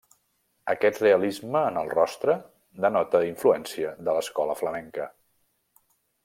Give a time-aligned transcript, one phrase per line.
[0.71, 2.35] Aquest realisme en el rostre
[2.87, 5.07] denota influència de l'escola flamenca.